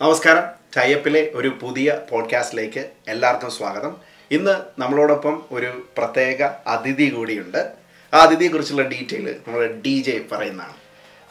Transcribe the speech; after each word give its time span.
നമസ്കാരം. 0.00 0.44
ടൈപ്പിലെ 0.76 1.30
ഒരു 1.34 1.58
പുതിയ 1.60 1.98
പോഡ്കാസ്റ്റിലേക്ക് 2.10 2.90
എല്ലാവർക്കും 3.08 3.50
സ്വാഗതം. 3.50 3.96
ഇന്ന് 4.30 4.80
നമ്മളോടൊപ്പം 4.80 5.44
ഒരു 5.52 5.88
പ്രത്യേക 5.98 6.48
അതിഥി 6.66 7.10
കൂടിയുണ്ട്. 7.10 7.72
ആ 8.14 8.18
അതിഥിയെക്കുറിച്ചുള്ള 8.22 8.82
ഡീറ്റെയിൽ 8.82 9.36
നമ്മുടെ 9.46 9.80
ഡി 9.86 10.02
ജെ 10.06 10.20
പറയുന്നതാണ്. 10.32 10.72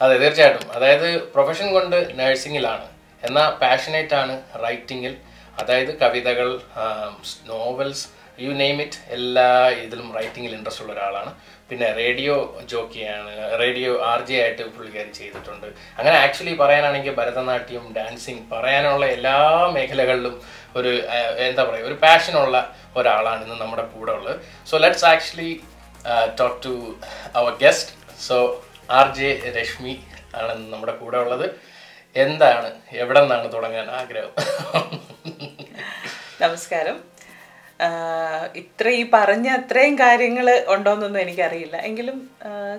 അതെ 0.02 0.18
തീർച്ചയായിട്ടും. 0.18 0.72
അതായത് 0.72 1.22
പ്രൊഫഷൻ 1.22 1.72
കൊണ്ട് 1.72 2.18
നഴ്സിംഗിലാണ് 2.18 2.88
എന്നാൽ 3.22 3.50
പാഷനേറ്റ് 3.50 4.14
ആണ് 4.14 4.40
റൈറ്റിങ്ങിൽ 4.64 5.16
അതായത് 5.58 5.98
കവിതകൾ 5.98 6.60
നോവൽസ് 7.46 8.08
യു 8.40 8.50
നെയിം 8.50 8.82
ഇറ്റ് 8.82 9.12
എല്ലാ 9.12 9.68
ഇതിലും 9.68 10.14
റൈറ്റിങ്ങിൽ 10.16 10.54
ഇൻട്രസ്റ്റ് 10.54 10.84
ഉള്ള 10.84 10.92
ഒരാളാണ്. 10.92 11.34
പിന്നെ 11.68 11.86
റേഡിയോ 11.98 12.34
ജോക്കിയാണ് 12.72 13.32
റേഡിയോ 13.60 13.90
ആർ 14.10 14.20
ജെ 14.28 14.36
ആയിട്ട് 14.42 14.64
പുള്ളിക്കാരി 14.74 15.10
ചെയ്തിട്ടുണ്ട്. 15.18 15.68
അങ്ങനെ 15.98 16.16
ആക്ച്വലി 16.24 16.54
പറയാനാണെങ്കിൽ 16.62 17.14
ഭരതനാട്യം 17.20 17.84
ഡാൻസിങ് 17.98 18.44
പറയാനുള്ള 18.52 19.04
എല്ലാ 19.16 19.36
മേഖലകളിലും 19.76 20.34
ഒരു 20.78 20.92
എന്താ 21.46 21.62
പറയുക 21.68 21.88
ഒരു 21.90 21.96
പാഷനുള്ള 22.04 22.56
ഒരാളാണ് 23.00 23.42
ഇന്ന് 23.46 23.56
നമ്മുടെ 23.62 23.84
കൂടെ 23.94 24.12
ഉള്ളത്. 24.18 24.36
So 24.70 24.74
let's 24.84 25.06
actually 25.12 25.50
talk 26.40 26.60
to 26.66 26.74
our 27.40 27.52
guest 27.64 27.92
so 28.26 28.38
R 28.98 29.08
J 29.20 29.30
Rashmi 29.56 29.94
ആണ് 30.40 30.52
നമ്മുടെ 30.74 30.94
കൂടെ 31.02 31.18
ഉള്ളത്. 31.24 31.46
എന്താണ് 32.24 32.68
എവിടെ 33.02 33.20
നിന്നാണ് 33.22 33.48
തുടങ്ങാൻ 33.56 33.86
ആഗ്രഹം? 34.00 34.32
നമസ്കാരം. 36.42 36.96
ഇത്ര 38.56 38.88
ഈ 38.88 39.10
പറഞ്ഞ 39.12 39.48
അത്രയും 39.48 39.94
കാര്യങ്ങൾ 39.98 40.64
ഉണ്ടോയെന്നൊന്നും 40.68 41.20
എനിക്കറിയില്ല. 41.20 41.76
എങ്കിലും 41.76 42.30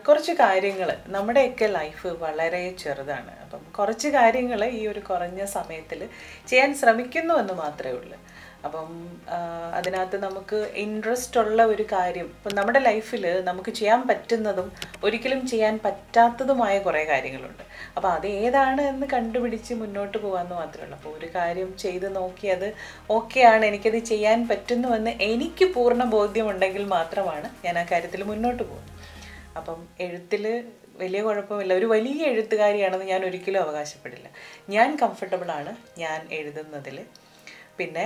കുറച്ച് 0.07 0.31
കാര്യങ്ങൾ 0.31 0.89
നമ്മുടെയൊക്കെ 1.07 1.65
ലൈഫ് 1.65 2.07
വളരെ 2.07 2.61
ചെറുതാണ്. 2.83 3.33
അപ്പം 3.43 3.61
കുറച്ച് 3.79 4.07
കാര്യങ്ങൾ 4.07 4.65
ഈ 4.65 4.87
ഒരു 4.87 4.99
കുറഞ്ഞ 4.99 5.45
സമയത്തിൽ 5.45 6.09
ചെയ്യാൻ 6.47 6.75
ശ്രമിക്കുന്നു 6.75 7.33
എന്ന് 7.33 7.53
മാത്രമേ 7.53 7.93
ഉള്ളൂ. 7.93 8.17
അപ്പം 8.65 8.89
അതിനകത്ത് 9.73 10.17
നമുക്ക് 10.23 10.59
ഇൻട്രസ്റ്റ് 10.83 11.39
ഉള്ള 11.39 11.63
ഒരു 11.65 11.83
കാര്യം 11.91 12.27
ഇപ്പം 12.35 12.55
നമ്മുടെ 12.55 12.79
ലൈഫിൽ 12.79 13.25
നമുക്ക് 13.49 13.71
ചെയ്യാൻ 13.71 14.01
പറ്റുന്നതും 14.09 14.67
ഒരിക്കലും 15.03 15.41
ചെയ്യാൻ 15.47 15.79
പറ്റാത്തതുമായ 15.85 16.75
കുറേ 16.79 17.03
കാര്യങ്ങളുണ്ട്. 17.03 17.63
അപ്പോൾ 17.97 18.09
അത് 18.09 18.27
ഏതാണ് 18.27 18.81
എന്ന് 18.91 19.07
കണ്ടുപിടിച്ച് 19.07 19.73
മുന്നോട്ട് 19.73 20.17
പോകാമെന്ന് 20.17 20.55
മാത്രമേ 20.55 20.85
ഉള്ളൂ 20.85 20.97
അപ്പോൾ 20.97 21.17
ഒരു 21.17 21.29
കാര്യം 21.35 21.69
ചെയ്ത് 21.77 22.07
നോക്കി 22.15 22.47
അത് 22.47 22.67
ഓക്കെയാണ് 23.11 23.65
എനിക്കത് 23.65 23.99
ചെയ്യാൻ 24.11 24.47
പറ്റുന്നുവെന്ന് 24.47 25.13
എനിക്ക് 25.31 25.67
പൂർണ 25.75 26.03
ബോധ്യമുണ്ടെങ്കിൽ 26.15 26.85
മാത്രമാണ് 26.95 27.49
ഞാൻ 27.65 27.77
ആ 27.79 27.85
കാര്യത്തിൽ 27.91 28.23
മുന്നോട്ട് 28.23 28.63
പോകുന്നത്. 28.63 28.91
അപ്പം 29.57 29.79
എഴുത്തിൽ 29.99 30.45
വലിയ 31.01 31.21
കുഴപ്പമില്ല. 31.21 31.73
ഒരു 31.73 31.85
വലിയ 31.85 32.23
എഴുത്തുകാരിയാണെന്ന് 32.25 33.05
ഞാൻ 33.05 33.21
ഒരിക്കലും 33.25 33.61
അവകാശപ്പെടില്ല. 33.61 34.27
ഞാൻ 34.69 34.89
കംഫർട്ടബിളാണ് 35.01 35.71
ഞാൻ 35.97 36.19
എഴുതുന്നതിൽ 36.31 36.97
പിന്നെ 37.77 38.05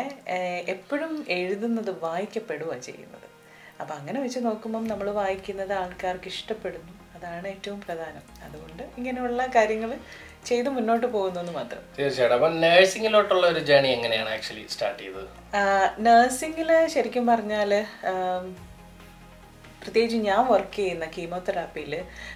എപ്പോഴും 0.74 1.26
എഴുതുന്നത് 1.30 1.92
വായിക്കപ്പെടുകയാണ് 2.04 2.82
ചെയ്യുന്നത്. 2.82 3.28
അപ്പം 3.82 3.96
അങ്ങനെ 3.96 4.22
വെച്ച് 4.22 4.40
നോക്കുമ്പം 4.46 4.88
നമ്മൾ 4.88 5.12
വായിക്കുന്നത് 5.12 5.74
ആൾക്കാർക്ക് 5.74 6.28
ഇഷ്ടപ്പെടുന്നു. 6.28 6.94
അതാണ് 7.18 7.48
ഏറ്റവും 7.48 7.82
പ്രധാനം. 7.82 8.24
അതുകൊണ്ട് 8.44 8.84
ഇങ്ങനെയുള്ള 8.98 9.46
കാര്യങ്ങൾ 9.56 9.92
ചെയ്ത് 10.46 10.70
മുന്നോട്ട് 10.70 11.08
പോകുന്നു 11.08 11.52
മാത്രം. 11.52 11.82
തീർച്ചയായിട്ടും. 11.98 12.36
അപ്പം 12.38 12.62
നഴ്സിംഗിലോട്ടുള്ള 12.62 13.48
ഒരു 13.48 13.60
ജേണി 13.60 13.88
എങ്ങനെയാണ് 13.88 14.30
ആക്ച്വലി 14.30 14.66
സ്റ്റാർട്ട് 14.70 15.04
ചെയ്തത്? 15.04 15.28
നഴ്സിംഗിൽ 16.00 16.88
ശരിക്കും 16.88 17.28
പറഞ്ഞാൽ 17.28 17.86
പ്രത്യേകിച്ച് 19.84 20.18
ഞാൻ 20.18 20.42
വർക്ക് 20.52 20.76
ചെയ്യുന്ന 20.76 21.06
കീമോതെറാപ്പിയിൽ 21.06 21.94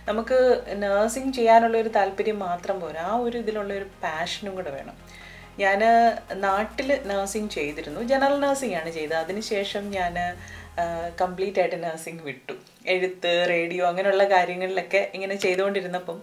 നമുക്ക് 0.07 0.37
നഴ്സിംഗ് 0.83 1.33
ചെയ്യാനുള്ള 1.33 1.77
ഒരു 1.77 1.89
താല്പര്യം 1.89 2.39
മാത്രം 2.39 2.79
പോരാ. 2.81 3.01
ആ 3.01 3.15
ഒരു 3.15 3.37
ഇതിലുള്ള 3.37 3.73
ഒരു 3.73 3.87
പാഷനും 4.03 4.55
കൂടെ 4.55 4.71
വേണം. 4.71 5.02
ഞാൻ 5.59 5.79
നാട്ടിൽ 6.33 6.99
നഴ്സിംഗ് 7.05 7.51
ചെയ്തിരുന്നു. 7.51 8.01
ജനറൽ 8.03 8.39
നഴ്സിംഗ് 8.39 8.75
ആണ് 8.75 8.89
ചെയ്തത്. 8.89 9.17
അതിനുശേഷം 9.17 9.89
ഞാൻ 9.89 10.15
കംപ്ലീറ്റ് 11.21 11.59
ആയിട്ട് 11.59 11.83
നഴ്സിംഗ് 11.83 12.23
വിട്ടു. 12.23 12.53
എഴുത്ത് 12.85 13.49
റേഡിയോ 13.49 13.85
അങ്ങനെയുള്ള 13.85 14.23
കാര്യങ്ങളിലൊക്കെ 14.23 15.11
ഇങ്ങനെ 15.13 15.35
ചെയ്തുകൊണ്ടിരുന്നപ്പം 15.35 16.21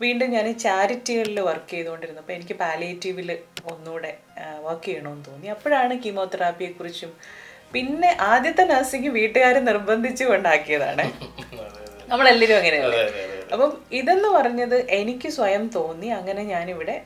വീണ്ടും 0.00 0.30
ഞാൻ 0.30 0.58
ചാരിറ്റികളിൽ 0.58 1.40
വർക്ക് 1.40 1.70
ചെയ്തുകൊണ്ടിരുന്നപ്പോൾ 1.70 2.32
എനിക്ക് 2.32 2.54
പാലിയേറ്റീവിൽ 2.54 3.38
ഒന്നുകൂടെ 3.72 4.12
വർക്ക് 4.60 4.84
ചെയ്യണമെന്ന് 4.84 5.24
തോന്നി. 5.24 5.46
അപ്പോഴാണ് 5.46 5.94
കീമോതെറാപ്പിയെക്കുറിച്ചും 6.04 7.12
പിന്നെ 7.72 8.16
ആദ്യത്തെ 8.20 8.64
നഴ്സിംഗ് 8.64 9.08
വീട്ടുകാർ 9.08 9.58
നിർബന്ധിച്ചു 9.58 10.24
കൊണ്ടാക്കിയതാണ്. 10.24 11.04
നമ്മളെല്ലാവരും 12.10 12.56
അങ്ങനെയല്ലേ? 12.56 13.02
അപ്പം 13.52 13.78
ഇതെന്ന് 13.92 14.28
പറഞ്ഞത് 14.28 14.90
എനിക്ക് 14.90 15.28
സ്വയം 15.28 15.68
തോന്നി. 15.68 16.06
അങ്ങനെ 16.06 16.42
ഞാനിവിടെ 16.42 17.02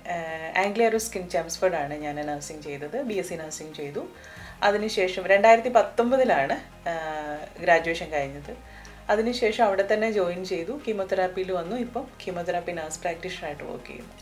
ആംഗ്ലിയറോ 0.57 0.99
സ്കിൻ 0.99 1.29
ചാംസ്ഫേർഡ് 1.29 1.75
ആണ് 1.75 1.95
ഞാൻ 1.95 2.17
നഴ്സിംഗ് 2.17 2.63
ചെയ്തത്. 2.63 3.03
ബി 3.03 3.15
എസ് 3.15 3.29
സി 3.29 3.35
നഴ്സിംഗ് 3.35 3.75
ചെയ്തു. 3.75 4.07
അതിനുശേഷം 4.63 5.27
രണ്ടായിരത്തി 5.27 5.69
പത്തൊമ്പതിലാണ് 5.69 6.57
ഗ്രാജുവേഷൻ 7.61 8.11
കഴിഞ്ഞത്. 8.11 8.57
അതിനുശേഷം 9.11 9.65
അവിടെ 9.65 9.89
തന്നെ 9.93 10.11
ജോയിൻ 10.11 10.45
ചെയ്തു. 10.45 10.81
കീമോതെറാപ്പിയിൽ 10.89 11.53
വന്നു. 11.53 11.77
ഇപ്പം 11.77 12.07
കീമോതെറാപ്പി 12.27 12.73
നഴ്സ് 12.73 13.01
പ്രാക്ടീഷണറായിട്ട് 13.01 13.65
വർക്ക് 13.65 13.87
ചെയ്യുന്നു. 13.87 14.15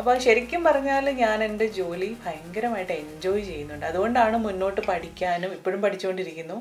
അപ്പോൾ 0.00 0.14
ശരിക്കും 0.24 0.60
പറഞ്ഞാൽ 0.66 1.04
ഞാൻ 1.20 1.38
എന്റെ 1.46 1.66
ജോലി 1.76 2.08
ഭയങ്കരമായിട്ട് 2.24 2.94
എൻജോയ് 3.02 3.42
ചെയ്യുന്നുണ്ട്. 3.48 3.84
അതുകൊണ്ടാണ് 3.90 4.36
മുന്നോട്ട് 4.46 4.80
പഠിക്കാനും 4.88 5.50
ഇപ്പോഴും 5.56 5.80
പഠിച്ചുകൊണ്ടിരിക്കുന്നു. 5.84 6.56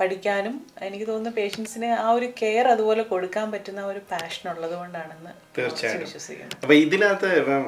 പഠിക്കാനും 0.00 0.54
എനിക്ക് 0.86 1.06
തോന്നുന്നു 1.10 1.32
പേഷ്യൻസിന് 1.38 1.90
ആ 2.04 2.06
ഒരു 2.16 2.28
കെയർ 2.40 2.68
അതുപോലെ 2.74 3.02
കൊടുക്കാൻ 3.12 3.46
പറ്റുന്ന 3.54 3.84
ഒരു 3.92 4.00
പാഷൻ 4.10 4.46
ഉള്ളത് 4.54 4.74
കൊണ്ടാണെന്ന് 4.80 5.32
തീർച്ചയായിട്ടും. 5.58 6.04
വിശ്വസിക്കുന്നു. 6.06 6.58
അപ്പോൾ 6.62 6.76
ഇതിനകത്ത് 6.86 7.30
ഇപ്പം 7.42 7.64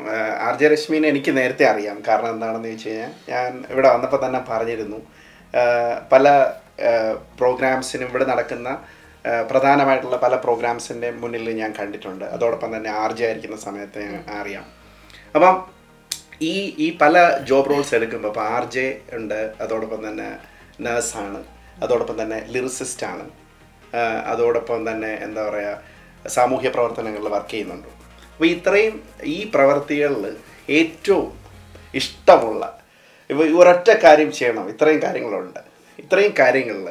ആർ 0.48 0.56
ജെ 0.62 0.68
രശ്മിനെ 0.74 1.08
എനിക്ക് 1.14 1.34
നേരത്തെ 1.40 1.66
അറിയാം. 1.72 2.00
കാരണം 2.10 2.30
എന്താണെന്ന് 2.36 2.72
വെച്ച് 2.74 2.88
കഴിഞ്ഞാൽ 2.88 3.14
ഞാൻ 3.32 3.48
ഇവിടെ 3.72 3.88
വന്നപ്പോൾ 3.94 4.22
തന്നെ 4.26 4.42
പറഞ്ഞിരുന്നു. 4.50 5.00
പല 6.12 6.26
പ്രോഗ്രാംസിനും 7.40 8.08
ഇവിടെ 8.12 8.28
നടക്കുന്ന 8.32 8.68
പ്രധാനമായിട്ടുള്ള 9.50 10.16
പല 10.22 10.34
പ്രോഗ്രാംസിന്റെ 10.44 11.08
മുന്നിൽ 11.22 11.48
ഞാൻ 11.64 11.72
കണ്ടിട്ടുണ്ട്. 11.80 12.24
അതോടൊപ്പം 12.36 12.70
തന്നെ 12.76 12.90
ആർ 13.02 13.12
ജെ 13.18 13.24
ആയിരിക്കുന്ന 13.26 13.58
സമയത്ത് 13.66 14.00
ഞാൻ 14.06 14.22
അറിയാം. 14.40 14.64
അപ്പം 15.34 15.54
ഈ 16.42 16.54
ഈ 16.84 16.86
പല 17.02 17.16
ജോബ് 17.48 17.70
റോൾസ് 17.70 17.94
എടുക്കുമ്പോൾ 17.94 18.28
ഇപ്പോൾ 18.28 18.46
ആർ 18.54 18.64
ജെ 18.70 18.86
ഉണ്ട് 19.12 19.38
അതോടൊപ്പം 19.60 20.00
തന്നെ 20.08 20.28
നേഴ്സാണ് 20.80 21.40
അതോടൊപ്പം 21.82 22.16
തന്നെ 22.22 22.38
ലിറിസിസ്റ്റ് 22.54 23.06
ആണ് 23.06 23.24
അതോടൊപ്പം 24.26 24.80
തന്നെ 24.90 25.12
എന്താ 25.26 25.42
പറയുക 25.48 26.28
സാമൂഹ്യ 26.28 26.68
പ്രവർത്തനങ്ങളിൽ 26.68 27.28
വർക്ക് 27.28 27.50
ചെയ്യുന്നുണ്ട്. 27.50 27.88
അപ്പോൾ 28.32 28.46
ഇത്രയും 28.46 28.94
ഈ 29.36 29.38
പ്രവൃത്തികളിൽ 29.54 30.26
ഏറ്റവും 30.78 31.28
ഇഷ്ടമുള്ള 31.94 32.64
ഇപ്പോൾ 33.30 33.46
ഒരൊറ്റ 33.60 33.90
കാര്യം 34.04 34.30
ചെയ്യണം 34.32 34.66
ഇത്രയും 34.68 35.00
കാര്യങ്ങളുണ്ട്. 35.02 35.60
ഇത്രയും 35.98 36.34
കാര്യങ്ങളിൽ 36.38 36.88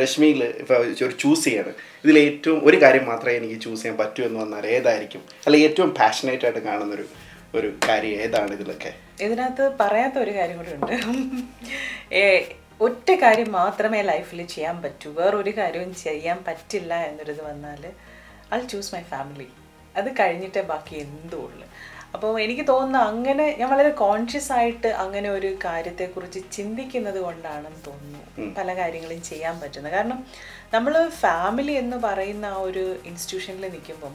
രശ്മിയിൽ 0.00 0.44
ഇപ്പോൾ 0.44 0.74
ഒരു 1.06 1.14
ചൂസ് 1.20 1.44
ചെയ്യണം. 1.44 1.74
ഇതിൽ 2.04 2.18
ഏറ്റവും 2.18 2.58
ഒരു 2.68 2.82
കാര്യം 2.82 3.04
മാത്രമേ 3.06 3.36
എനിക്ക് 3.36 3.60
ചൂസ് 3.60 3.82
ചെയ്യാൻ 3.82 3.96
പറ്റൂ 3.98 4.24
എന്ന് 4.24 4.40
വന്നാൽ 4.40 4.66
ഏതായിരിക്കും? 4.66 5.22
അല്ലെങ്കിൽ 5.46 5.68
ഏറ്റവും 5.68 5.90
പാഷനേറ്റ് 6.00 6.44
ആയിട്ട് 6.44 6.58
കാണുന്നൊരു 6.58 7.06
ഒരു 7.54 7.68
കാര്യം 7.88 8.20
ഏതാണ് 8.20 8.52
ഇതിലൊക്കെ? 8.52 8.92
ഇതിനകത്ത് 9.24 9.64
പറയാത്ത 9.80 10.18
ഒരു 10.18 10.32
കാര്യം 10.34 10.56
കൂടി 10.56 10.72
ഉണ്ട്. 10.74 10.92
ഒറ്റ 12.80 13.10
കാര്യം 13.10 13.52
മാത്രമേ 13.52 14.02
ലൈഫിൽ 14.02 14.46
ചെയ്യാൻ 14.46 14.82
പറ്റൂ. 14.82 15.10
വേറൊരു 15.10 15.52
കാര്യവും 15.58 15.94
ചെയ്യാൻ 15.94 16.38
പറ്റില്ല 16.48 16.94
എന്നൊരിത് 16.94 17.42
വന്നാൽ 17.44 17.82
ഐ 18.54 18.60
ചൂസ് 18.66 18.94
മൈ 18.94 19.02
ഫാമിലി 19.02 19.48
അത് 19.96 20.08
കഴിഞ്ഞിട്ടേ 20.20 20.62
ബാക്കി 20.72 20.94
എന്തോ 20.96 21.40
അപ്പോൾ 22.14 22.40
എനിക്ക് 22.40 22.64
തോന്നുന്നു 22.68 22.98
അങ്ങനെ 22.98 23.46
ഞാൻ 23.58 23.68
വളരെ 23.70 23.90
കോൺഷ്യസ് 23.90 24.52
ആയിട്ട് 24.52 24.90
അങ്ങനെ 25.04 25.28
ഒരു 25.30 25.50
കാര്യത്തെക്കുറിച്ച് 25.64 26.40
ചിന്തിക്കുന്നത് 26.52 27.18
കൊണ്ടാണെന്ന് 27.20 27.80
തോന്നുന്നു. 27.86 28.20
പല 28.58 28.68
കാര്യങ്ങളും 28.74 29.22
ചെയ്യാൻ 29.22 29.60
പറ്റുന്നത്. 29.60 29.92
കാരണം 29.92 30.20
നമ്മൾ 30.74 30.94
ഫാമിലി 31.08 31.72
എന്ന് 31.72 31.96
പറയുന്ന 31.96 32.46
ആ 32.46 32.60
ഒരു 32.68 32.84
ഇൻസ്റ്റിറ്റ്യൂഷനിൽ 33.04 33.66
നിൽക്കുമ്പം 33.66 34.14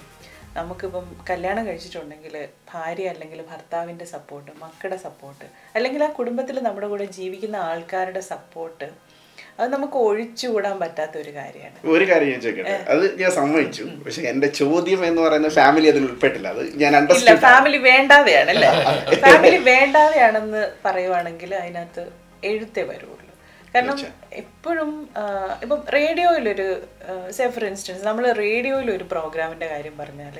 നമുക്കിപ്പം 0.55 1.05
കല്യാണം 1.29 1.67
കഴിച്ചിട്ടുണ്ടെങ്കിൽ 1.67 2.35
ഭാര്യ 2.71 3.09
അല്ലെങ്കിൽ 3.09 3.39
ഭർത്താവിന്റെ 3.51 4.05
സപ്പോർട്ട് 4.05 4.51
മക്കളുടെ 4.63 4.97
സപ്പോർട്ട് 4.97 5.45
അല്ലെങ്കിൽ 5.75 6.03
ആ 6.03 6.09
കുടുംബത്തിൽ 6.19 6.59
നമ്മുടെ 6.59 6.87
കൂടെ 6.87 7.05
ജീവിക്കുന്ന 7.17 7.57
ആൾക്കാരുടെ 7.69 8.19
സപ്പോർട്ട് 8.19 8.87
അത് 9.59 9.69
നമുക്ക് 9.75 9.97
ഒഴിച്ചുകൂടാൻ 10.07 10.75
പറ്റാത്ത 10.83 11.15
ഒരു 11.23 11.31
കാര്യമാണ്. 11.37 11.77
ഒരു 11.93 12.05
കാര്യം 12.11 12.31
ഞാൻ 12.33 12.41
ചോദിക്കട്ടെ? 12.45 12.75
അത് 12.93 13.05
ഞാൻ 13.21 13.31
സമ്മതിച്ചു. 13.39 13.85
പക്ഷെ 14.05 14.21
എന്റെ 14.31 14.49
ചോദ്യം 14.61 15.01
എന്ന് 15.09 15.21
പറയുന്ന 15.25 15.49
ഫാമിലി 15.59 15.89
അതിൽ 15.93 16.05
ഉൾപ്പെട്ടില്ല. 16.09 16.47
അത് 16.55 16.63
ഞാൻ 16.83 16.97
ഇല്ല 17.17 17.35
ഫാമിലി 17.47 17.79
വേണ്ടാതെയാണ് 17.91 18.51
അല്ലേ 18.55 18.71
ഫാമിലി 19.27 19.59
വേണ്ടാതെയാണെന്ന് 19.71 20.63
പറയുവാണെങ്കിൽ 20.85 21.53
അതിനകത്ത് 21.61 22.05
എഴുത്തേ 22.51 22.83
വരുള്ളൂ 22.91 23.15
കാരണം 23.73 23.97
എപ്പോഴും 24.31 24.91
ഇപ്പം 25.63 25.81
റേഡിയോയിലൊരു 25.95 26.67
സേ 27.37 27.47
ഫോർ 27.55 27.63
ഇൻസ്റ്റൻസ് 27.65 28.03
നമ്മൾ 28.07 28.25
റേഡിയോയിലൊരു 28.43 29.05
പ്രോഗ്രാമിന്റെ 29.11 29.67
കാര്യം 29.67 29.95
പറഞ്ഞാൽ 29.97 30.37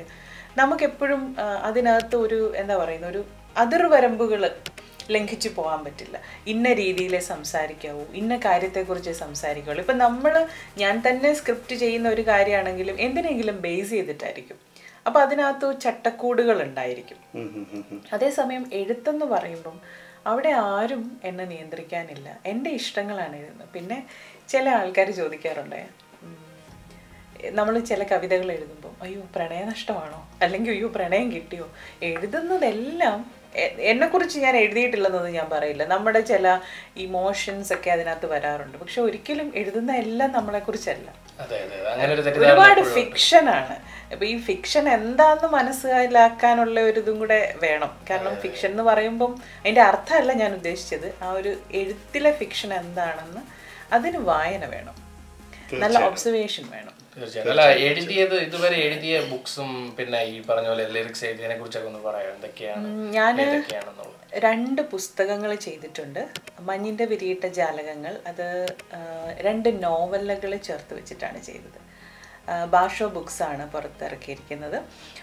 നമുക്കെപ്പോഴും 0.59 1.21
അതിനകത്ത് 1.67 2.15
ഒരു 2.15 2.39
എന്താ 2.55 2.75
പറയുന്ന 2.77 3.07
ഒരു 3.07 3.21
അതിർവരമ്പുകൾ 3.57 4.41
ലംഘിച്ചു 5.11 5.49
പോകാൻ 5.49 5.83
പറ്റില്ല. 5.83 6.21
ഇന്ന 6.47 6.73
രീതിയിലേ 6.73 7.19
സംസാരിക്കാവൂ 7.19 8.03
ഇന്ന 8.13 8.37
കാര്യത്തെക്കുറിച്ച് 8.37 9.11
സംസാരിക്കുകയുള്ളൂ 9.11 9.83
ഇപ്പം 9.83 9.97
നമ്മൾ 9.97 10.47
ഞാൻ 10.77 11.03
തന്നെ 11.07 11.33
സ്ക്രിപ്റ്റ് 11.33 11.75
ചെയ്യുന്ന 11.75 12.09
ഒരു 12.09 12.27
കാര്യമാണെങ്കിലും 12.27 13.01
എന്തിനെങ്കിലും 13.01 13.61
ബേസ് 13.61 13.89
ചെയ്തിട്ടായിരിക്കും. 13.89 14.59
അപ്പം 15.07 15.21
അതിനകത്ത് 15.21 15.81
ചട്ടക്കൂടുകൾ 15.81 16.63
ഉണ്ടായിരിക്കും. 16.63 17.17
അതേസമയം 18.13 18.69
എഴുത്തെന്ന് 18.73 19.25
പറയുമ്പം 19.25 19.81
അവിടെ 20.27 20.49
ആരും 20.49 21.21
എന്നെ 21.23 21.45
നിയന്ത്രിക്കാനില്ല. 21.45 22.39
എന്റെ 22.45 22.69
ഇഷ്ടങ്ങളാണ് 22.69 23.35
എഴുതുന്നത്. 23.35 23.69
പിന്നെ 23.69 24.03
ചില 24.49 24.69
ആൾക്കാർ 24.69 25.11
ചോദിക്കാറുണ്ട് 25.11 26.09
നമ്മൾ 27.49 27.79
ചില 27.79 28.03
കവിതകൾ 28.03 28.51
എഴുതുമ്പോൾ 28.51 29.03
അയ്യോ 29.03 29.21
പ്രണയനഷ്ടമാണോ? 29.35 30.29
അല്ലെങ്കിൽ 30.41 30.71
അയ്യോ 30.71 30.87
പ്രണയം 30.87 31.31
കിട്ടിയോ? 31.31 31.69
എഴുതുന്നതെല്ലാം 32.03 33.38
എന്നെക്കുറിച്ച് 33.55 34.39
ഞാൻ 34.39 34.57
എഴുതിയിട്ടില്ലെന്നത് 34.57 35.29
ഞാൻ 35.29 35.49
പറയില്ല. 35.51 35.85
നമ്മുടെ 35.85 36.19
ചില 36.19 36.59
ഇമോഷൻസ് 36.97 37.73
ഒക്കെ 37.73 37.91
അതിനകത്ത് 37.91 38.25
വരാറുണ്ട്. 38.25 38.77
പക്ഷെ 38.77 39.01
ഒരിക്കലും 39.01 39.51
എഴുതുന്ന 39.55 39.91
എല്ലാം 39.91 40.31
നമ്മളെക്കുറിച്ചല്ല. 40.31 41.29
ഒരുപാട് 42.37 42.81
ആണ്. 43.47 43.75
അപ്പൊ 44.11 44.25
ഈ 44.25 44.37
ഫിക്ഷൻ 44.37 44.89
എന്താന്ന് 44.89 45.47
മനസ്സിലാക്കാനുള്ള 45.47 46.79
ഒരു 46.79 46.99
ഇതും 46.99 47.19
കൂടെ 47.19 47.55
വേണം. 47.63 47.97
കാരണം 48.09 48.35
ഫിക്ഷൻ 48.35 48.69
എന്ന് 48.69 48.83
പറയുമ്പം 48.83 49.41
അതിന്റെ 49.59 49.81
അർത്ഥമല്ല 49.81 50.33
ഞാൻ 50.33 50.53
ഉദ്ദേശിച്ചത്. 50.53 51.15
ആ 51.21 51.31
ഒരു 51.31 51.55
എഴുത്തിലെ 51.71 52.31
ഫിക്ഷൻ 52.31 52.73
എന്താണെന്ന് 52.73 53.41
അതിന് 53.93 54.17
വായന 54.17 54.65
വേണം. 54.65 54.95
നല്ല 55.73 55.99
ഒബ്സർവേഷൻ 55.99 56.63
വേണം. 56.71 56.98
തീർച്ചയായും 57.21 57.51
അല്ല 57.53 57.63
എഴുതിയത് 57.87 58.35
ഇതുവരെ 58.47 58.77
എഴുതിയ 58.87 59.19
ബുക്സും 59.31 59.71
പിന്നെ 59.97 60.21
ഈ 60.33 60.35
പറഞ്ഞ 60.49 60.67
പോലെ 60.67 60.85
ലിറിക്സ് 60.95 61.25
എഴുതിയതിനെ 61.25 61.57
കുറിച്ചൊക്കെ 61.57 61.89
ഒന്ന് 61.91 61.99
പറയാം. 61.99 62.33
എന്തൊക്കെയാണ് 62.35 62.87
ഞാൻ 63.17 63.37
രണ്ട് 64.45 64.81
പുസ്തകങ്ങൾ 64.93 65.55
ചെയ്തിട്ടുണ്ട്. 65.55 66.21
മഞ്ഞിന്റെ 66.59 67.05
വിരിയിട്ട 67.05 67.45
ജാലകങ്ങൾ. 67.59 68.15
അത് 68.27 68.47
രണ്ട് 69.47 69.69
നോവലുകൾ 69.83 70.51
ചേർത്ത് 70.55 70.93
വെച്ചിട്ടാണ് 70.93 71.39
ചെയ്തത്. 71.43 71.79
ബാഷോ 72.49 72.67
ഭാഷോ 72.73 73.07
ബുക്സ് 73.15 73.41
ആണ് 73.43 73.63
പുറത്തിറക്കിയിരിക്കുന്നത്. 73.73 74.77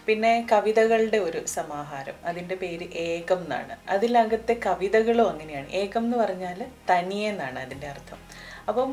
പിന്നെ 0.06 0.46
കവിതകളുടെ 0.52 1.18
ഒരു 1.18 1.40
സമാഹാരം. 1.46 2.16
അതിന്റെ 2.24 2.54
പേര് 2.54 2.86
ഏകം 2.94 3.40
എന്നാണ്. 3.44 3.74
അതിലകത്തെ 3.94 4.54
കവിതകളും 4.66 5.28
അങ്ങനെയാണ്. 5.30 5.68
ഏകം 5.82 6.04
എന്ന് 6.04 6.16
പറഞ്ഞാൽ 6.16 6.60
തനിയെന്നാണ് 6.90 7.58
അതിന്റെ 7.58 7.88
അർത്ഥം. 7.94 8.20
അപ്പം 8.68 8.90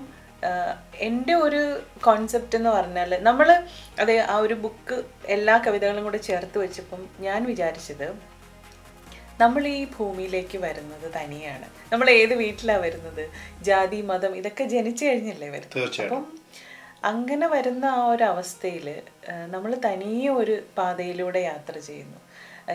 എന്റെ 1.08 1.34
ഒരു 1.46 1.62
കോൺസെപ്റ്റ് 2.08 2.58
എന്ന് 2.60 2.70
പറഞ്ഞാൽ 2.70 3.12
നമ്മൾ 3.22 3.48
അതെ 4.04 4.16
ആ 4.34 4.36
ഒരു 4.46 4.56
ബുക്ക് 4.66 4.98
എല്ലാ 5.36 5.56
കവിതകളും 5.66 6.04
കൂടെ 6.04 6.20
ചേർത്ത് 6.30 6.58
വെച്ചപ്പം 6.64 7.02
ഞാൻ 7.28 7.42
വിചാരിച്ചത് 7.52 8.08
നമ്മൾ 9.42 9.64
ഈ 9.68 9.80
ഭൂമിയിലേക്ക് 9.96 10.58
വരുന്നത് 10.58 11.06
തനിയാണ്. 11.16 11.68
നമ്മൾ 11.92 12.08
ഏത് 12.10 12.34
വീട്ടിലാണ് 12.42 12.82
വരുന്നത്? 12.86 13.24
ജാതി 13.68 14.00
മതം 14.12 14.34
ഇതൊക്കെ 14.40 14.64
ജനിച്ചു 14.74 15.04
കഴിഞ്ഞല്ലേ 15.06 15.50
വരുന്നത്. 15.56 16.02
അപ്പം 16.04 16.24
അങ്ങനെ 17.12 17.48
വരുന്ന 17.54 17.86
ആ 18.00 18.04
ഒരു 18.14 18.24
അവസ്ഥയിൽ 18.24 18.88
നമ്മൾ 19.54 19.72
തനിയെ 19.86 20.30
ഒരു 20.42 20.56
പാതയിലൂടെ 20.78 21.40
യാത്ര 21.52 21.74
ചെയ്യുന്നു. 21.88 22.20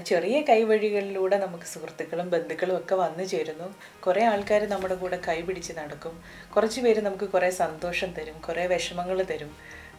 ചെറിയ 0.08 0.36
കൈവഴികളിലൂടെ 0.48 1.36
നമുക്ക് 1.44 1.64
സുഹൃത്തുക്കളും 1.64 2.26
ബന്ധുക്കളും 2.30 2.76
ഒക്കെ 2.76 2.94
വന്നു 2.94 3.24
ചേരുന്നു. 3.24 3.68
കുറേ 4.04 4.24
ആൾക്കാർ 4.32 4.62
നമ്മുടെ 4.72 4.94
കൂടെ 4.94 5.18
കൈപിടിച്ച് 5.28 5.72
നടക്കും. 5.78 6.14
കുറച്ച് 6.54 6.80
പേര് 6.80 7.00
നമുക്ക് 7.06 7.28
കുറേ 7.34 7.50
സന്തോഷം 7.62 8.10
തരും 8.18 8.36
കുറേ 8.48 8.66
വിഷമങ്ങൾ 8.66 9.20
തരും 9.22 9.52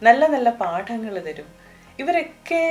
നല്ല 0.08 0.28
നല്ല 0.28 0.50
പാഠങ്ങൾ 0.62 1.16
തരും. 1.30 1.50
ഇവരൊക്കെ 2.02 2.62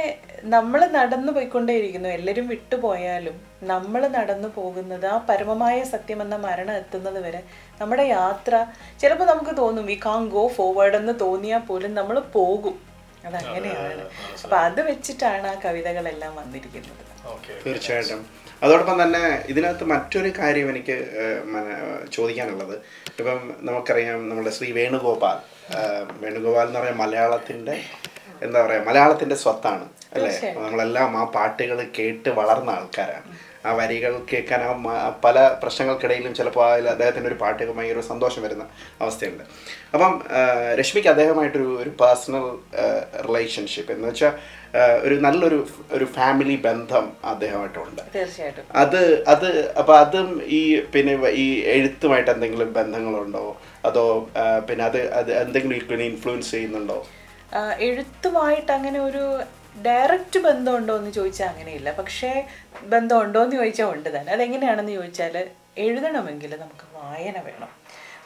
നമ്മൾ 0.44 0.80
നടന്നു 0.96 1.32
പോയിക്കൊണ്ടേയിരിക്കുന്നു. 1.32 2.08
എല്ലാവരും 2.08 2.46
വിട്ടുപോയാലും 2.48 3.36
നമ്മൾ 3.62 4.02
നടന്നു 4.08 4.48
പോകുന്നത് 4.56 5.06
ആ 5.06 5.16
പരമമായ 5.28 5.78
സത്യമെന്ന 5.82 6.36
മരണം 6.36 6.74
എത്തുന്നത് 6.74 7.20
വരെ 7.26 7.42
നമ്മുടെ 7.80 8.02
യാത്ര 8.02 8.66
ചിലപ്പോൾ 9.00 9.24
നമുക്ക് 9.24 9.54
തോന്നും 9.56 9.86
വി 9.86 10.00
കാൻ 10.06 10.28
ഗോ 10.28 10.46
ഫോർവേഡ് 10.56 10.96
എന്ന് 10.96 11.14
തോന്നിയാൽ 11.24 11.58
പോലും 11.58 11.94
നമ്മൾ 11.94 12.18
പോകും. 12.36 12.87
അതങ്ങനെയാണ്. 13.26 14.04
അപ്പൊ 14.44 14.56
അത് 14.66 14.80
വെച്ചിട്ടാണ് 14.90 15.46
ആ 15.52 15.54
കവിതകളെല്ലാം 15.64 16.32
വന്നിരിക്കുന്നത്. 16.36 17.02
ഓക്കെ 17.34 17.52
തീർച്ചയായിട്ടും. 17.64 18.20
അതോടൊപ്പം 18.62 18.96
തന്നെ 19.02 19.22
ഇതിനകത്ത് 19.52 19.84
മറ്റൊരു 19.84 20.30
കാര്യം 20.38 20.68
എനിക്ക് 20.70 20.96
ചോദിക്കാനുള്ളത്. 22.16 22.76
ഇപ്പം 23.18 23.38
നമുക്കറിയാം 23.68 24.28
നമ്മുടെ 24.28 24.52
ശ്രീ 24.56 24.68
വേണുഗോപാൽ. 24.78 25.38
വേണുഗോപാൽ 26.22 26.66
എന്ന് 26.66 26.80
പറയുന്ന 26.80 27.02
മലയാളത്തിന്റെ 27.02 27.76
എന്താ 28.46 28.58
പറയുക 28.64 28.86
മലയാളത്തിന്റെ 28.88 29.36
സ്വത്താണ് 29.42 29.86
അല്ലേ? 30.14 30.32
നമ്മളെല്ലാം 30.64 31.10
ആ 31.20 31.24
പാട്ടുകൾ 31.36 31.78
കേട്ട് 31.98 32.30
വളർന്ന 32.40 32.70
ആൾക്കാരാണ്. 32.70 33.28
ആ 33.66 33.72
വരികൾ 33.72 34.12
കേൾക്കാൻ 34.32 34.60
ആ 34.62 35.08
പല 35.24 35.38
പ്രശ്നങ്ങൾക്കിടയിലും 35.62 36.34
ചിലപ്പോൾ 36.34 36.72
അതിൽ 36.72 36.88
അദ്ദേഹത്തിന്റെ 36.88 37.28
ഒരു 37.28 37.38
പാട്ട് 37.42 37.72
ഭയങ്കര 37.78 38.00
സന്തോഷം 38.00 38.42
വരുന്ന 38.42 38.64
അവസ്ഥയുണ്ട്. 39.00 39.44
അപ്പം 39.94 40.22
രശ്മിക്ക് 40.80 41.08
അദ്ദേഹമായിട്ടൊരു 41.08 41.68
ഒരു 41.82 41.90
പേഴ്സണൽ 42.00 42.46
റിലേഷൻഷിപ്പ് 43.28 43.92
എന്ന് 43.92 44.08
വെച്ചാൽ 44.08 44.32
ഒരു 45.02 45.14
നല്ലൊരു 45.14 45.66
ഒരു 45.92 46.04
ഫാമിലി 46.04 46.56
ബന്ധം 46.56 47.12
അദ്ദേഹമായിട്ടുണ്ട്. 47.24 48.02
തീർച്ചയായിട്ടും. 48.14 48.64
അത് 48.74 49.24
അത് 49.28 49.74
അപ്പം 49.80 49.98
അതും 49.98 50.42
ഈ 50.58 50.80
പിന്നെ 50.80 51.14
ഈ 51.30 51.46
എഴുത്തുമായിട്ട് 51.60 52.30
എന്തെങ്കിലും 52.30 52.72
ബന്ധങ്ങളുണ്ടോ? 52.72 53.56
അതോ 53.84 54.28
പിന്നെ 54.68 54.84
അത് 54.84 55.12
അത് 55.12 55.30
എന്തെങ്കിലും 55.44 56.02
ഇൻഫ്ലുവൻസ് 56.10 56.50
ചെയ്യുന്നുണ്ടോ? 56.50 57.06
എഴുത്തുമായിട്ട് 57.78 58.72
അങ്ങനെ 58.72 58.98
ഒരു 59.00 59.24
ഡയറക്റ്റ് 59.86 60.40
ബന്ധമുണ്ടോ 60.40 60.96
എന്ന് 60.96 61.10
ചോദിച്ചാൽ 61.10 61.46
അങ്ങനെയില്ല. 61.46 61.92
പക്ഷേ 61.92 62.46
ബന്ധമുണ്ടോ 62.82 63.42
എന്ന് 63.42 63.56
ചോദിച്ചാൽ 63.56 63.86
ഉണ്ട് 63.86 64.20
തന്നെ. 64.20 64.32
അതെങ്ങനെയാണെന്ന് 64.32 64.92
ചോദിച്ചാൽ 64.92 65.50
എഴുതണമെങ്കിൽ 65.78 66.56
നമുക്ക് 66.60 66.86
വായന 66.92 67.38
വേണം. 67.38 67.68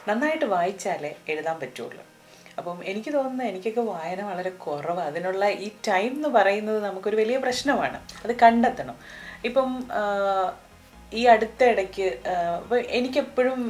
നന്നായിട്ട് 0.07 0.45
വായിച്ചാലേ 0.45 1.15
എഴുതാൻ 1.29 1.59
പറ്റുള്ളൂ. 1.59 2.03
അപ്പം 2.57 2.85
എനിക്ക് 2.85 3.13
തോന്നുന്നത് 3.13 3.47
എനിക്കൊക്കെ 3.47 3.81
വായന 3.81 4.21
വളരെ 4.21 4.49
കുറവാണ് 4.49 5.07
അതിനുള്ള 5.07 5.49
ഈ 5.49 5.69
ടൈം 5.87 6.11
എന്ന് 6.11 6.29
പറയുന്നത് 6.29 6.83
നമുക്കൊരു 6.83 7.15
വലിയ 7.15 7.37
പ്രശ്നമാണ്. 7.37 8.01
അത് 8.23 8.35
കണ്ടെത്തണം. 8.35 8.95
ഇപ്പം 9.45 9.83
ഈ 11.13 11.23
അടുത്ത 11.33 11.63
ഇടയ്ക്ക് 11.63 12.07
എനിക്കെപ്പോഴും 12.99 13.61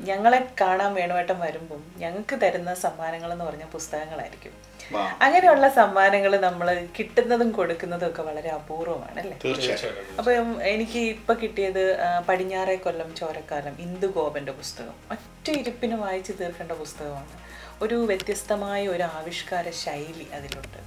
ഞങ്ങളെ 0.00 0.40
കാണാൻ 0.60 0.94
വേണുവേട്ടം 0.94 1.38
വരുമ്പം 1.40 1.82
ഞങ്ങൾക്ക് 1.96 2.36
തരുന്ന 2.42 2.74
സമ്മാനങ്ങൾ 2.74 3.32
എന്ന് 3.32 3.44
പറഞ്ഞ 3.44 3.64
പുസ്തകങ്ങളായിരിക്കും. 3.64 4.54
അങ്ങനെയുള്ള 5.20 5.66
സമ്മാനങ്ങൾ 5.68 6.32
നമ്മൾ 6.40 6.68
കിട്ടുന്നതും 6.98 7.50
കൊടുക്കുന്നതും 7.50 8.06
ഒക്കെ 8.10 8.22
വളരെ 8.22 8.50
അപൂർവമാണ് 8.50 9.18
അല്ലേ? 9.18 9.38
അപ്പം 10.18 10.62
എനിക്ക് 10.64 10.98
ഇപ്പൊ 10.98 11.34
കിട്ടിയത് 11.34 11.84
പടിഞ്ഞാറെ 12.28 12.76
കൊല്ലം 12.76 13.10
ചോരക്കാലം 13.14 13.76
ഇന്ദു 13.78 13.98
ഇന്ദുഗോപന്റെ 13.98 14.52
പുസ്തകം. 14.52 14.94
ഒറ്റ 15.12 15.46
ഇരിപ്പിന് 15.50 15.94
വായിച്ചു 15.94 16.32
തീർക്കേണ്ട 16.32 16.72
പുസ്തകമാണ്. 16.72 17.32
ഒരു 17.82 17.94
വ്യത്യസ്തമായ 17.94 18.82
ഒരു 18.88 19.02
ആവിഷ്കാര 19.02 19.70
ശൈലി 19.70 20.26
അതിലുണ്ട്. 20.36 20.78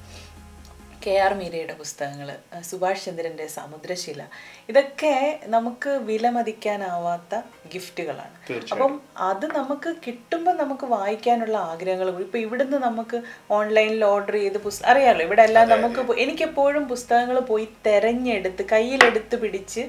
കെ 1.03 1.13
ആർ 1.25 1.33
മീരയുടെ 1.39 1.75
പുസ്തകങ്ങൾ 1.81 2.29
സുഭാഷ് 2.69 3.03
ചന്ദ്രന്റെ 3.05 3.45
സമുദ്രശില. 3.55 4.21
ഇതൊക്കെ 4.69 5.13
നമുക്ക് 5.55 5.91
വിലമതിക്കാനാവാത്ത 6.09 7.35
ഗിഫ്റ്റുകളാണ്. 7.73 8.35
അപ്പം 8.73 8.93
അത് 9.29 9.45
നമുക്ക് 9.57 9.91
കിട്ടുമ്പോൾ 10.05 10.55
നമുക്ക് 10.63 10.87
വായിക്കാനുള്ള 10.95 11.57
ആഗ്രഹങ്ങൾ 11.71 12.09
ഇപ്പം 12.25 12.39
ഇവിടുന്ന് 12.39 12.79
നമുക്ക് 12.87 13.19
ഓൺലൈനിൽ 13.57 14.03
ഓർഡർ 14.13 14.37
ചെയ്ത് 14.43 14.59
പുസ്തകം 14.67 14.91
അറിയാമല്ലോ 14.93 15.25
ഇവിടെ 15.25 15.43
എല്ലാം 15.49 15.67
നമുക്ക് 15.75 16.01
എനിക്കെപ്പോഴും 16.25 16.85
പുസ്തകങ്ങൾ 16.93 17.39
പോയി 17.51 17.67
തെരഞ്ഞെടുത്ത് 17.87 18.65
കയ്യിലെടുത്ത് 18.73 19.37
പിടിച്ച് 19.43 19.85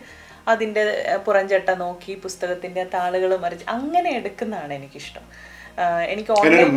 അതിന്റെ 0.48 0.82
പുറഞ്ചട്ട 0.84 1.24
പുറംചട്ട 1.26 1.70
നോക്കി 1.82 2.12
പുസ്തകത്തിന്റെ 2.22 2.84
താളുകൾ 2.94 3.30
മറിച്ച് 3.42 3.66
അങ്ങനെ 3.74 4.10
എടുക്കുന്നതാണ് 4.18 4.72
എനിക്കിഷ്ടം. 4.80 5.24
എനിക്ക് 6.12 6.32
അതിന്റെ 6.32 6.62
ഒരു 6.62 6.70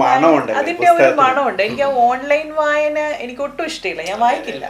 മണമുണ്ട്. 1.21 1.61
എനിക്ക് 1.63 1.83
ആ 1.83 1.91
ഓൺലൈൻ 2.09 2.49
വായന 2.59 2.99
എനിക്ക് 2.99 3.41
ഒട്ടും 3.41 3.65
ഇഷ്ടമില്ല. 3.65 4.01
ഞാൻ 4.09 4.19
വായിക്കില്ല. 4.19 4.67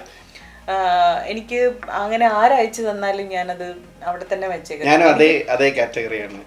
എനിക്ക് 1.32 1.58
അങ്ങനെ 2.03 2.25
ആരയച്ചു 2.34 2.82
തന്നാലും 2.82 3.27
ഞാനത് 3.34 3.65
അവിടെ 4.10 4.25
തന്നെ 4.32 4.48
വെച്ചേക്കാം. 4.48 4.88
ഞാനും 4.91 5.08
അതേ 5.15 5.27
അതേ 5.55 5.67
കാറ്റഗറിയാണ്. 5.70 6.39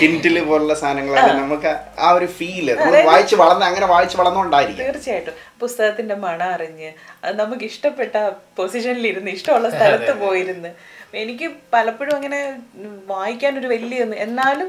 കിൻഡിൽ 0.00 0.36
പോലുള്ള 0.48 0.74
സാധനങ്ങളൊക്കെ 0.80 1.34
നമുക്ക് 1.34 1.72
ആ 1.98 2.10
ഒരു 2.10 2.28
ഫീൽ 2.38 2.66
വായിച്ച് 3.10 3.36
വളർന്ന 3.42 3.64
അങ്ങനെ 3.64 3.86
വായിച്ച് 3.86 4.16
വളർന്നുകൊണ്ടായിരിക്കും. 4.20 4.84
തീർച്ചയായിട്ടും. 4.86 5.36
പുസ്തകത്തിന്റെ 5.60 6.16
മണം 6.24 6.48
അറിഞ്ഞ് 6.56 6.90
അത് 7.24 7.38
നമുക്ക് 7.40 7.64
ഇഷ്ടപ്പെട്ട 7.70 8.16
പൊസിഷനിൽ 8.56 9.06
ഇരുന്ന് 9.06 9.30
ഇഷ്ടമുള്ള 9.30 9.70
സ്ഥലത്ത് 9.70 10.12
പോയിരുന്ന്. 10.24 10.72
എനിക്ക് 11.22 11.50
പലപ്പോഴും 11.74 12.14
അങ്ങനെ 12.16 12.42
വായിക്കാൻ 13.14 13.58
ഒരു 13.60 13.66
വലിയ 13.66 14.04
എന്നാലും 14.26 14.68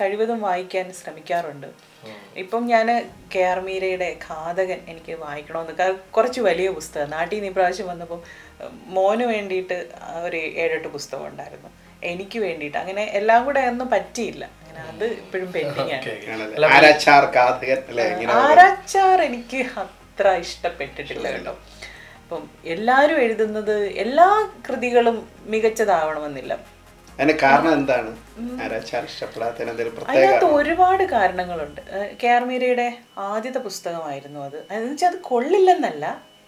കഴിവതും 0.00 0.40
വായിക്കാൻ 0.48 0.92
ശ്രമിക്കാറുണ്ട്. 0.92 1.91
ഇപ്പം 2.36 2.66
ഞാൻ 2.66 3.10
കെ 3.34 3.38
ആർ 3.38 3.60
മീരയുടെ 3.60 4.16
ഘാതകൻ 4.30 4.80
എനിക്ക് 4.88 5.12
വായിക്കണമെന്ന് 5.12 5.94
കുറച്ച് 6.10 6.40
വലിയ 6.40 6.68
പുസ്തകം. 6.70 7.10
നാട്ടിൽ 7.10 7.36
നിന്ന് 7.36 7.48
ഇപ്രാവശ്യം 7.48 7.88
വന്നപ്പോൾ 7.88 8.22
മോന് 8.96 9.22
വേണ്ടിയിട്ട് 9.22 9.88
ഒരു 10.24 10.36
ഏഴെട്ട് 10.36 10.88
പുസ്തകം 10.88 11.26
ഉണ്ടായിരുന്നു. 11.26 11.70
എനിക്ക് 12.02 12.38
വേണ്ടിയിട്ട്. 12.38 12.78
അങ്ങനെ 12.78 13.04
എല്ലാം 13.04 13.44
കൂടെ 13.44 13.60
ഒന്നും 13.60 13.90
പറ്റിയില്ല. 13.90 14.44
അങ്ങനെ 14.44 14.88
അത് 14.88 15.04
ഇപ്പോഴും 15.04 15.52
പെൻഡിങ് 15.52 15.92
ആണ്? 15.92 16.02
ആരാച്ചാർ 18.30 19.22
എനിക്ക് 19.22 19.66
അത്ര 19.84 20.28
ഇഷ്ടപ്പെട്ടിട്ടില്ല 20.46 21.30
കേട്ടോ. 21.32 21.58
അപ്പം 22.22 22.50
എല്ലാവരും 22.64 23.20
എഴുതുന്നത് 23.20 23.86
എല്ലാ 24.04 24.50
കൃതികളും 24.68 25.28
മികച്ചതാവണമെന്നില്ല. 25.44 26.81
അതിന് 27.18 27.34
കാരണം 27.42 27.72
എന്താണ്? 27.78 28.10
ആരാച്ചാർ 28.64 29.02
ഇഷ്ടപ്പെടാത്തതിന് 29.04 29.70
എന്തെങ്കിലും 29.72 29.96
പ്രത്യേക 29.96 30.18
അതിനകത്ത് 30.18 30.46
ഒരുപാട് 30.58 31.04
കാരണങ്ങളുണ്ട്. 31.14 31.80
ഏഹ് 31.98 32.10
കെ 32.20 32.28
ആർ 32.36 32.44
മീരയുടെ 32.50 32.86
ആദ്യത്തെ 33.30 33.60
പുസ്തകമായിരുന്നു 33.68 34.40
അത്. 34.48 34.58
അതെന്ന് 34.70 34.92
വെച്ചാൽ 34.92 35.10
അത് 35.12 35.18
കൊള്ളില്ലെന്നല്ല. 35.30 36.04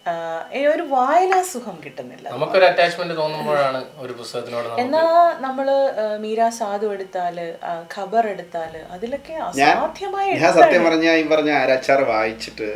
ആഹ് 0.06 0.64
ഒരു 0.73 0.85
വായനാ 0.94 1.38
സുഖം 1.50 1.76
കിട്ടുന്നില്ല. 1.85 2.26
നമുക്കൊരു 2.33 2.66
അറ്റാച്ച്മെന്റ് 2.71 3.14
തോന്നുമ്പോഴാണ് 3.21 3.78
ഒരു 4.00 4.12
പുസ്തകത്തിനോട് 4.18 4.66
നമുക്ക് 4.66 4.83
എന്നാ 4.83 5.04
നമ്മൾ 5.40 5.66
ആഹ് 6.02 6.18
മീര 6.25 6.49
സാധു 6.59 6.88
എടുത്താൽ 6.94 7.37
ആഹ് 7.71 7.85
ഖബർ 7.94 8.26
എടുത്താൽ 8.26 8.75
അതിലൊക്കെ 8.97 9.37
അസാധ്യമായ 9.49 10.26
ഞാൻ 10.42 10.52
സത്യം 10.59 10.85
പറഞ്ഞ 10.88 11.14
ഈ 11.23 11.25
പറഞ്ഞ 11.33 11.52
ആരാച്ചാർ 11.62 12.02
വായിച്ചിട്ട് 12.12 12.68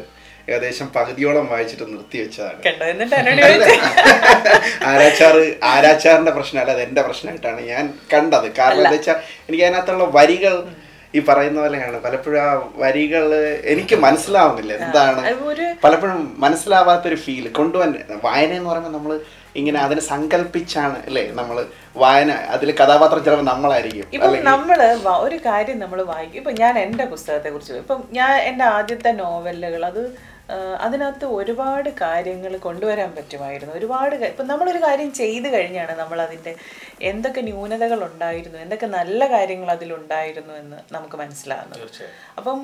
ഏകദേശം 0.53 0.89
പകുതിയോളം 0.97 1.47
വായിച്ചിട്ട് 1.53 1.87
നിർത്തി 1.93 2.19
വെച്ചതാണ്. 2.23 2.61
ആരാച്ചാർ 4.91 4.91
ആരാച്ചാറ് 4.91 5.45
ആരാച്ചാറിന്റെ 5.73 6.35
പ്രശ്നമല്ല 6.37 6.75
അത് 6.77 6.83
എന്റെ 6.89 7.03
പ്രശ്നമായിട്ടാണ് 7.09 7.63
ഞാൻ 7.73 7.87
കണ്ടത്. 8.13 8.49
കാരണം 8.59 8.83
എന്താ 8.85 8.97
വെച്ചാൽ 8.99 9.17
എനിക്ക് 9.49 9.65
അതിനകത്തുള്ള 9.69 10.07
വരികൾ 10.19 10.55
ഈ 11.17 11.21
പറയുന്ന 11.29 11.59
പോലെയാണ്. 11.65 11.99
പലപ്പോഴും 12.07 12.41
ആ 12.47 12.49
വരികൾ 12.83 13.25
എനിക്ക് 13.73 13.97
മനസ്സിലാവുന്നില്ല 14.07 14.73
എന്താണ്. 14.87 15.21
പലപ്പോഴും 15.85 16.23
മനസ്സിലാവാത്തൊരു 16.45 17.19
ഫീൽ 17.25 17.47
കൊണ്ടുവന്നെ 17.59 18.01
വായന 18.27 18.51
എന്ന് 18.59 18.71
പറയുമ്പോൾ 18.71 18.95
നമ്മൾ 18.97 19.13
ഇങ്ങനെ 19.59 19.79
അതിനെ 19.85 20.03
സങ്കല്പിച്ചാണ് 20.13 20.99
അല്ലേ 21.09 21.23
നമ്മൾ 21.39 21.57
വായന 22.03 22.31
അതിൽ 22.55 22.69
കഥാപാത്രം 22.81 23.23
ചിലപ്പോൾ 23.27 23.47
നമ്മളായിരിക്കും. 23.53 24.07
ഇപ്പം 24.17 24.35
നമ്മൾ 24.51 24.79
ഒരു 25.27 25.39
കാര്യം 25.47 25.79
നമ്മൾ 25.85 25.99
വായിക്കും. 26.13 26.41
ഇപ്പം 26.43 26.57
ഞാൻ 26.63 26.75
എന്റെ 26.85 27.05
പുസ്തകത്തെ 27.13 27.49
കുറിച്ച് 27.55 27.81
ഇപ്പം 27.85 28.01
ഞാൻ 28.19 28.35
എന്റെ 28.51 28.67
ആദ്യത്തെ 28.77 29.13
നോവലുകൾ 29.23 29.85
അത് 29.93 30.03
അതിനകത്ത് 30.81 31.25
ഒരുപാട് 31.25 31.89
കാര്യങ്ങൾ 32.01 32.57
കൊണ്ടുവരാൻ 32.57 33.15
പറ്റുമായിരുന്നു. 33.15 33.75
ഒരുപാട് 33.75 34.15
ഇപ്പം 34.15 34.47
നമ്മളൊരു 34.47 34.79
കാര്യം 34.79 35.13
ചെയ്തു 35.13 35.49
കഴിഞ്ഞാണ് 35.49 35.97
നമ്മൾ 35.99 36.21
അതിന്റെ 36.23 36.55
എന്തൊക്കെ 37.03 37.41
ന്യൂനതകൾ 37.41 38.05
ഉണ്ടായിരുന്നു 38.05 38.59
എന്തൊക്കെ 38.59 38.87
നല്ല 38.87 39.31
കാര്യങ്ങൾ 39.31 39.71
അതിലുണ്ടായിരുന്നു 39.71 40.55
എന്ന് 40.55 40.95
നമുക്ക് 40.95 41.17
മനസ്സിലാകുന്നത് 41.17 42.03
അപ്പം 42.39 42.61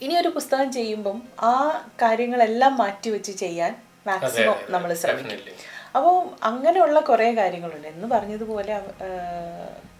ഇനി 0.00 0.14
ഒരു 0.14 0.28
പുസ്തകം 0.28 0.72
ചെയ്യുമ്പം 0.72 1.22
ആ 1.40 1.54
കാര്യങ്ങളെല്ലാം 2.02 2.76
മാറ്റിവെച്ച് 2.76 3.32
ചെയ്യാൻ 3.32 3.72
മാക്സിമം 4.06 4.56
നമ്മൾ 4.68 4.94
ശ്രമിക്കും. 4.94 5.54
അപ്പോൾ 5.96 6.44
അങ്ങനെയുള്ള 6.44 7.00
കുറേ 7.00 7.34
കാര്യങ്ങളുണ്ട്. 7.34 7.88
എന്ന് 7.88 8.08
പറഞ്ഞതുപോലെ 8.14 8.74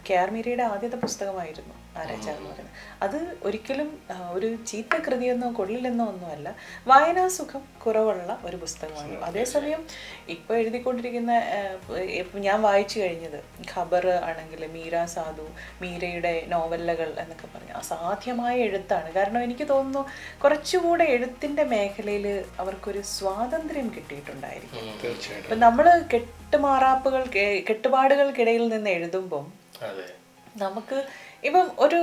കെ 0.08 0.14
ആർ 0.14 0.30
മീരയുടെ 0.30 0.62
ആദ്യത്തെ 0.62 0.96
പുസ്തകമായിരുന്നു 0.96 1.74
ആരാച്ചാർ 2.00 2.34
എന്ന് 2.36 2.50
പറയുന്നത്. 2.50 2.76
അത് 3.04 3.16
ഒരിക്കലും 3.42 3.88
ഒരു 4.36 4.48
ചീത്ത 4.68 4.96
കൃതിയെന്നോ 5.06 5.48
കൊള്ളില്ലെന്നോ 5.58 6.04
ഒന്നുമല്ല 6.12 6.48
വായനാസുഖം 6.90 7.62
കുറവുള്ള 7.84 8.38
ഒരു 8.44 8.56
പുസ്തകമാണ് 8.56 9.16
അതേസമയം 9.28 9.82
ഇപ്പോൾ 10.34 10.54
എഴുതിക്കൊണ്ടിരിക്കുന്ന 10.54 11.32
ഞാൻ 12.46 12.58
വായിച്ചു 12.62 12.96
കഴിഞ്ഞത് 13.00 13.38
ഖബർ 13.72 14.06
ആണെങ്കിൽ 14.28 14.62
മീര 14.76 15.04
സാധു 15.14 15.46
മീരയുടെ 15.82 16.34
നോവലുകൾ 16.48 17.10
എന്നൊക്കെ 17.22 17.46
പറഞ്ഞു 17.54 17.74
അസാധ്യമായ 17.82 18.56
എഴുത്താണ്. 18.68 19.12
കാരണം 19.18 19.40
എനിക്ക് 19.48 19.68
തോന്നുന്നു 19.68 20.04
കുറച്ചുകൂടെ 20.44 21.04
എഴുത്തിന്റെ 21.16 21.64
മേഖലയിൽ 21.74 22.28
അവർക്കൊരു 22.64 23.02
സ്വാതന്ത്ര്യം 23.16 23.88
കിട്ടിയിട്ടുണ്ടായിരിക്കും. 23.96 24.84
ഇപ്പം 25.42 25.60
നമ്മൾ 25.66 25.88
കെട്ടുമാറാപ്പുകൾ 26.14 27.24
കെട്ടുപാടുകൾക്കിടയിൽ 27.70 28.64
നിന്ന് 28.68 28.90
എഴുതുമ്പം 28.90 29.61
നമുക്ക് 30.64 30.98
ഇപ്പം 31.48 31.66
ഒരു 31.84 32.00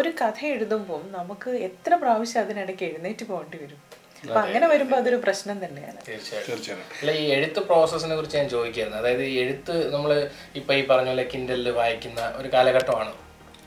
ഒരു 0.00 0.10
കഥ 0.20 0.38
എഴുതുമ്പം 0.54 1.02
നമുക്ക് 1.18 1.50
എത്ര 1.68 1.92
പ്രാവശ്യം 2.02 2.40
അതിനിടയ്ക്ക് 2.42 2.84
എഴുന്നേറ്റ് 2.88 3.24
പോകേണ്ടി 3.30 3.58
വരും? 3.62 3.80
അപ്പൊ 4.24 4.38
അങ്ങനെ 4.44 4.66
വരുമ്പോൾ 4.72 4.96
അതൊരു 5.02 5.18
പ്രശ്നം 5.24 5.56
തന്നെയാണ്. 5.64 5.98
തീർച്ചയായും 6.08 6.82
അല്ല 7.00 7.12
ഈ 7.22 7.24
എഴുത്ത് 7.36 7.60
പ്രോസസ്സിനെ 7.68 8.14
കുറിച്ച് 8.18 8.36
ഞാൻ 8.40 8.48
ചോദിക്കായിരുന്നു 8.54 8.98
അതായത് 9.00 9.24
ഈ 9.30 9.34
എഴുത്ത് 9.44 9.74
നമ്മൾ 9.94 10.12
ഇപ്പൊ 10.60 10.74
ഈ 10.80 10.82
പറഞ്ഞ 10.90 11.10
പോലെ 11.12 11.24
കിൻഡലിൽ 11.32 11.68
വായിക്കുന്ന 11.80 12.20
ഒരു 12.40 12.50
കാലഘട്ടമാണ്. 12.54 13.12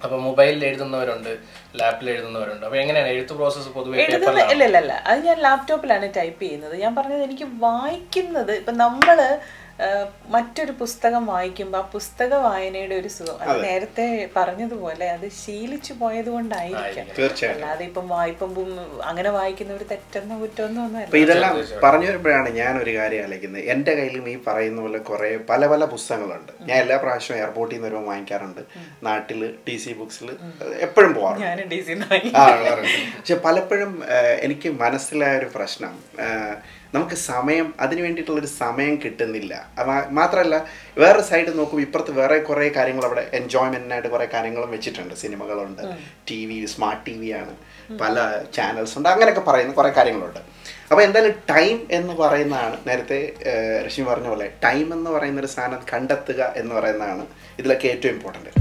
അപ്പൊ 0.04 0.16
മൊബൈലിൽ 0.28 0.62
എഴുതുന്നവരുണ്ട് 0.70 1.32
ലാപ്പിൽ 1.80 2.08
എഴുതുന്നവരുണ്ട്. 2.14 2.64
അപ്പൊ 2.68 2.78
എങ്ങനെയാണ് 2.84 3.12
എഴുത്ത് 3.16 3.34
പ്രോസസ്സ് 3.40 3.70
പൊതുവെ 3.76 4.06
ഇല്ല 4.06 4.66
ഇല്ല 4.68 4.80
ഇല്ല 4.84 4.94
അത് 5.10 5.20
ഞാൻ 5.30 5.38
ലാപ്ടോപ്പിലാണ് 5.48 6.08
ടൈപ്പ് 6.20 6.42
ചെയ്യുന്നത്. 6.46 6.76
ഞാൻ 6.84 6.94
പറഞ്ഞത് 7.00 7.24
എനിക്ക് 7.28 7.50
വായിക്കുന്നത് 7.68 8.54
ഇപ്പൊ 8.62 8.74
നമ്മൾ 8.86 9.20
മറ്റൊരു 10.34 10.74
പുസ്തകം 10.80 11.24
വായിക്കുമ്പോൾ 11.26 11.78
ആ 11.78 11.86
പുസ്തക 11.94 12.34
വായനയുടെ 12.34 12.96
ഒരു 12.96 13.08
സുഖം. 13.08 13.38
അത് 13.44 13.64
നേരത്തെ 13.64 14.06
പറഞ്ഞതുപോലെ 14.36 15.06
അത് 15.10 15.26
ശീലിച്ചു 15.44 15.94
പോയത് 16.02 16.30
കൊണ്ടായിരിക്കാം 16.30 17.08
അല്ലാതെ 17.50 17.84
ഇപ്പം 17.86 18.08
വായ്പും 18.08 18.52
അങ്ങനെ 19.04 19.30
വായിക്കുന്നവർ 19.30 19.84
തെറ്റെന്നോ 19.92 20.36
കുറ്റമെന്നോ 20.42 20.84
ഒന്നും 20.86 21.18
ഇതെല്ലാം 21.18 21.56
പറഞ്ഞു 21.84 22.08
വരുമ്പോഴാണ് 22.08 22.50
ഞാൻ 22.50 22.74
ഒരു 22.84 22.94
കാര്യം 22.98 23.24
ആലോചിക്കുന്നത്. 23.24 23.64
എന്റെ 23.74 23.96
കയ്യിലും 23.96 24.30
ഈ 24.30 24.36
പറയുന്ന 24.48 24.82
പോലെ 24.82 25.02
കുറെ 25.10 25.32
പല 25.50 25.68
പല 25.74 25.86
പുസ്തകങ്ങളുണ്ട്. 25.96 26.52
ഞാൻ 26.70 26.78
എല്ലാ 26.82 26.98
പ്രാവശ്യവും 26.98 27.40
എയർപോർട്ടിൽ 27.40 27.76
നിന്ന് 27.76 27.88
വരുമ്പോൾ 27.88 28.08
വാങ്ങിക്കാറുണ്ട്. 28.10 28.62
നാട്ടിൽ 29.06 29.42
ടി 29.68 29.78
സി 29.78 29.94
ബുക്സിൽ 29.94 30.30
എപ്പോഴും 30.88 31.14
പോകാറുണ്ട്. 31.14 31.68
ഡി. 31.74 31.82
പക്ഷെ 33.18 33.36
പലപ്പോഴും 33.48 33.92
എനിക്ക് 34.48 34.70
മനസ്സിലായ 34.70 35.38
ഒരു 35.38 35.50
പ്രശ്നം 35.56 35.94
നമുക്ക് 36.96 37.18
സമയം 37.32 37.68
അതിന് 37.84 38.02
വേണ്ടിയിട്ടുള്ളൊരു 38.06 38.50
സമയം 38.62 38.96
കിട്ടുന്നില്ല. 39.04 39.54
മാത്രമല്ല 40.20 40.56
വേറെ 41.04 41.22
സൈഡ് 41.30 41.52
നോക്കുമ്പോൾ 41.60 41.84
ഇപ്പുറത്ത് 41.86 42.14
വേറെ 42.20 42.38
കുറേ 42.50 42.68
കാര്യങ്ങൾ 42.78 43.06
അവിടെ 43.10 43.24
എൻജോയ്മെന്റിനായിട്ട് 43.40 44.10
കുറേ 44.16 44.28
കാര്യങ്ങളും 44.34 44.72
വെച്ചിട്ടുണ്ട്. 44.76 45.14
സിനിമകളുണ്ട് 45.24 45.84
T 46.32 46.40
V 46.50 46.58
smart 46.74 47.04
T 47.08 47.16
V 47.22 47.32
ആണ്. 47.42 47.54
പല 48.02 48.16
ചാനൽസ് 48.58 48.96
ഉണ്ട്. 48.98 49.10
അങ്ങനെയൊക്കെ 49.14 49.44
പറയുന്ന 49.50 49.74
കുറേ 49.80 49.92
കാര്യങ്ങളുണ്ട്. 50.00 50.42
അപ്പോൾ 50.92 51.04
എന്തായാലും 51.08 51.36
ടൈം 51.52 51.78
എന്ന് 51.98 52.14
പറയുന്നതാണ് 52.22 52.78
നേരത്തെ 52.88 53.20
രശ്മി 53.86 54.06
പറഞ്ഞ 54.10 54.28
പോലെ 54.34 54.48
ടൈം 54.66 54.88
എന്ന് 54.98 55.10
പറയുന്ന 55.16 55.42
ഒരു 55.44 55.52
സാധനം 55.56 55.82
കണ്ടെത്തുക 55.94 56.52
എന്ന് 56.62 56.76
പറയുന്നതാണ് 56.76 57.26
ഇതിലൊക്കെ 57.60 57.88
ഏറ്റവും 57.94 58.14
ഇമ്പോർട്ടന്റ് 58.16 58.52